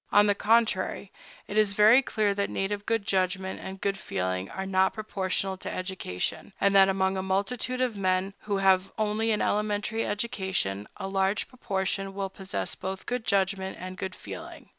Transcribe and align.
On 0.11 0.25
the 0.25 0.33
contrary, 0.33 1.11
it 1.47 1.59
is 1.59 1.73
very 1.73 2.01
clear 2.01 2.33
that 2.33 2.49
native 2.49 2.87
good 2.87 3.05
judgment 3.05 3.59
and 3.59 3.79
good 3.79 3.99
feeling 3.99 4.49
are 4.49 4.65
not 4.65 4.95
proportional 4.95 5.57
to 5.57 5.71
education, 5.71 6.53
and 6.59 6.75
that 6.75 6.89
among 6.89 7.17
a 7.17 7.21
multitude 7.21 7.81
of 7.81 7.95
men 7.95 8.33
who 8.39 8.57
have 8.57 8.91
only 8.97 9.29
an 9.29 9.43
elementary 9.43 10.03
education, 10.03 10.87
a 10.97 11.07
large 11.07 11.47
proportion 11.47 12.15
will 12.15 12.31
possess 12.31 12.73
both 12.73 13.05
good 13.05 13.25
judgment 13.25 13.77
and 13.79 13.95
good 13.95 14.15
feeling. 14.15 14.69